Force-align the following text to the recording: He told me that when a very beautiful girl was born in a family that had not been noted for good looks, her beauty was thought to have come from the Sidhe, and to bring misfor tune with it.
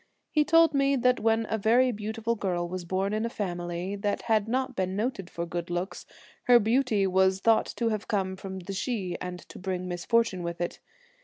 He 0.31 0.43
told 0.43 0.73
me 0.73 0.95
that 0.95 1.19
when 1.19 1.45
a 1.47 1.59
very 1.59 1.91
beautiful 1.91 2.33
girl 2.33 2.67
was 2.67 2.85
born 2.85 3.13
in 3.13 3.23
a 3.23 3.29
family 3.29 3.95
that 3.95 4.23
had 4.23 4.47
not 4.47 4.75
been 4.75 4.95
noted 4.95 5.29
for 5.29 5.45
good 5.45 5.69
looks, 5.69 6.07
her 6.45 6.57
beauty 6.57 7.05
was 7.05 7.39
thought 7.39 7.67
to 7.77 7.89
have 7.89 8.07
come 8.07 8.35
from 8.35 8.57
the 8.61 8.73
Sidhe, 8.73 9.15
and 9.21 9.37
to 9.49 9.59
bring 9.59 9.87
misfor 9.87 10.25
tune 10.25 10.41
with 10.41 10.59
it. 10.59 10.79